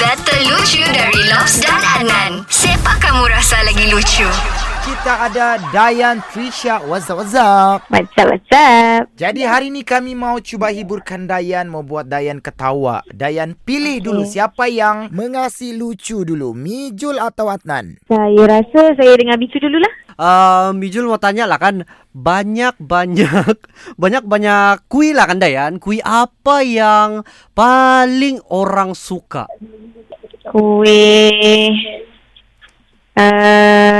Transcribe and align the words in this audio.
Data 0.00 0.32
lucu 0.48 0.80
dari 0.80 1.28
Lobs 1.28 1.60
dan 1.60 1.76
Adnan. 1.76 2.48
Siapa 2.48 2.96
kamu 3.04 3.20
rasa 3.28 3.60
lagi 3.68 3.92
lucu? 3.92 4.24
Kita 4.80 5.28
ada 5.28 5.60
Dayan 5.76 6.24
Trisha. 6.32 6.80
What's 6.88 7.12
up, 7.12 7.20
what's 7.20 7.36
up? 7.36 7.84
What's 7.92 8.16
up, 8.16 8.32
what's 8.32 8.48
up? 8.48 9.12
Jadi 9.12 9.44
hari 9.44 9.68
ni 9.68 9.84
kami 9.84 10.16
mau 10.16 10.40
cuba 10.40 10.72
hiburkan 10.72 11.28
Dayan, 11.28 11.68
mau 11.68 11.84
buat 11.84 12.08
Dayan 12.08 12.40
ketawa. 12.40 13.04
Dayan 13.12 13.60
pilih 13.60 14.00
dulu 14.00 14.24
siapa 14.24 14.72
yang 14.72 15.12
mengasih 15.12 15.76
lucu 15.76 16.24
dulu, 16.24 16.56
Mijul 16.56 17.20
atau 17.20 17.52
Adnan? 17.52 18.00
Saya 18.08 18.40
rasa 18.48 18.96
saya 18.96 19.12
dengan 19.20 19.36
Bicu 19.36 19.60
dululah. 19.60 19.92
Uh, 20.16 20.72
Mijul 20.72 21.12
mau 21.12 21.20
tanya 21.20 21.44
lah 21.44 21.60
kan 21.60 21.84
banyak-banyak 22.16 23.56
banyak-banyak 24.00 24.88
kui 24.88 25.12
lah 25.12 25.28
kan 25.28 25.44
Dayan. 25.44 25.76
Kui 25.76 26.00
apa 26.00 26.64
yang 26.64 27.20
paling 27.52 28.40
orang 28.48 28.96
suka? 28.96 29.44
Kuih... 30.48 31.68
Uh, 33.10 33.99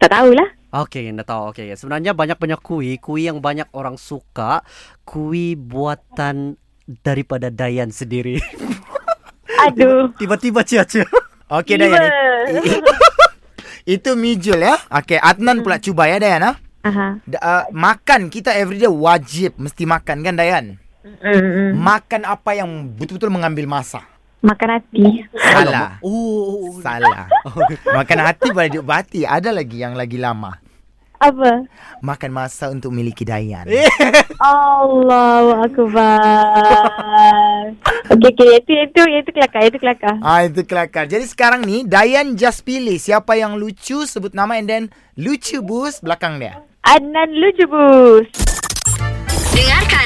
tak 0.00 0.10
tahulah. 0.16 0.48
Okey, 0.70 1.12
dah 1.12 1.26
tahu. 1.26 1.42
Okey, 1.52 1.74
sebenarnya 1.76 2.16
banyak-banyak 2.16 2.60
kui, 2.62 2.96
kui 2.96 3.26
yang 3.28 3.42
banyak 3.42 3.68
orang 3.74 3.98
suka, 3.98 4.62
kui 5.04 5.58
buatan 5.58 6.56
daripada 7.02 7.50
Dayan 7.52 7.90
sendiri. 7.92 8.38
Aduh. 9.66 10.14
Tiba-tiba 10.16 10.64
cia-cia. 10.64 11.04
Okey. 11.52 11.76
Dayan. 11.76 12.00
Itu 13.98 14.14
Mijul 14.14 14.62
ya. 14.62 14.78
Okey, 14.88 15.18
Adnan 15.18 15.60
pula 15.66 15.82
cuba 15.82 16.06
ya 16.06 16.16
Dayan 16.16 16.42
ha. 16.48 16.52
Aha. 16.80 17.20
Da- 17.28 17.42
uh, 17.44 17.64
makan 17.74 18.32
kita 18.32 18.56
everyday 18.56 18.88
wajib 18.88 19.52
mesti 19.60 19.84
makan 19.84 20.24
kan 20.24 20.34
Dayan? 20.38 20.80
Mm-mm. 21.04 21.76
Makan 21.76 22.28
apa 22.28 22.56
yang 22.56 22.94
betul-betul 22.96 23.32
mengambil 23.32 23.64
masa? 23.68 24.04
Makan 24.40 24.68
hati. 24.72 25.04
Salah. 25.36 26.00
Oh, 26.00 26.80
Salah. 26.80 27.28
Makan 27.96 28.18
hati 28.24 28.48
pada 28.56 28.68
duduk 28.72 28.88
hati. 28.88 29.28
Ada 29.28 29.52
lagi 29.52 29.76
yang 29.84 29.92
lagi 29.92 30.16
lama. 30.16 30.56
Apa? 31.20 31.68
Makan 32.00 32.32
masa 32.32 32.72
untuk 32.72 32.96
miliki 32.96 33.28
Dayan. 33.28 33.68
Allahu 34.40 35.68
Akbar. 35.68 36.56
Okey, 38.08 38.32
okey. 38.32 38.48
Itu, 38.64 38.72
itu, 38.88 39.02
itu 39.20 39.28
kelakar. 39.28 39.60
Itu 39.68 39.76
kelakar. 39.76 40.16
Ah 40.24 40.48
itu 40.48 40.64
kelakar. 40.64 41.04
Jadi 41.04 41.28
sekarang 41.28 41.60
ni 41.68 41.84
Dayan 41.84 42.32
just 42.40 42.64
pilih 42.64 42.96
siapa 42.96 43.36
yang 43.36 43.60
lucu 43.60 44.08
sebut 44.08 44.32
nama 44.32 44.56
and 44.56 44.68
then 44.72 44.84
lucu 45.20 45.60
bus 45.60 46.00
belakang 46.00 46.40
dia. 46.40 46.64
Adnan 46.88 47.28
lucu 47.36 47.68
bus. 47.68 48.24
Dengarkan 49.52 49.89